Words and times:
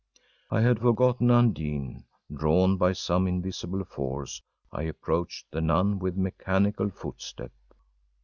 I 0.49 0.61
had 0.61 0.79
forgotten 0.79 1.29
Undine. 1.29 2.05
Drawn 2.33 2.75
by 2.75 2.91
some 2.93 3.27
invisible 3.27 3.83
force, 3.85 4.41
I 4.71 4.81
approached 4.81 5.51
the 5.51 5.61
nun 5.61 5.99
with 5.99 6.17
mechanical 6.17 6.89
footstep. 6.89 7.51